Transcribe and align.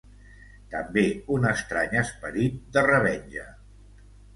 També 0.75 1.03
un 1.37 1.47
estrany 1.51 1.95
esperit 2.03 2.59
de 2.79 2.89
revenja. 2.93 3.51